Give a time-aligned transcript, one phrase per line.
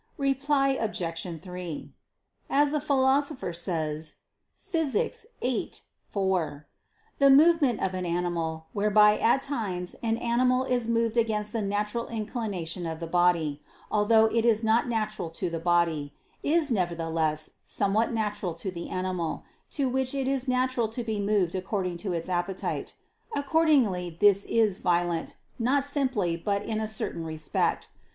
[0.17, 1.41] Reply Obj.
[1.43, 1.93] 3:
[2.49, 4.15] As the Philosopher says
[4.73, 5.25] (Phys.
[5.39, 6.65] viii, 4)
[7.19, 12.07] the movement of an animal, whereby at times an animal is moved against the natural
[12.07, 13.61] inclination of the body,
[13.91, 19.43] although it is not natural to the body, is nevertheless somewhat natural to the animal,
[19.69, 22.95] to which it is natural to be moved according to its appetite.
[23.35, 27.89] Accordingly this is violent, not simply but in a certain respect.